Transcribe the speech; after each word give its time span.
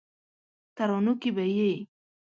ترانو 0.75 1.13
کې 1.21 1.29
به 1.35 1.45
یې 1.55 1.71